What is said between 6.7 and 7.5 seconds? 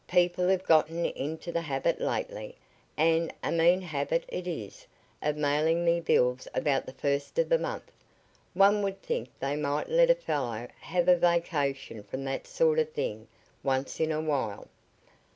the first of